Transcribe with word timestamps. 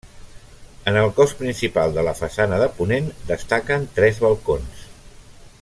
En 0.91 0.95
el 1.01 1.11
cos 1.19 1.35
principal 1.41 1.93
de 1.99 2.05
la 2.09 2.15
façana 2.21 2.61
de 2.63 2.71
ponent 2.81 3.13
destaquen 3.31 3.89
tres 4.01 4.27
balcons. 4.29 4.85